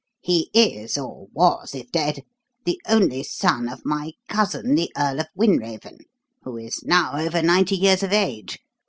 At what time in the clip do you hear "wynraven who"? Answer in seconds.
5.37-6.57